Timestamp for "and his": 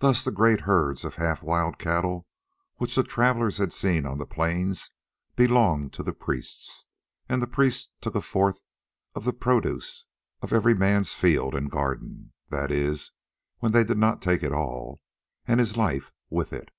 15.48-15.78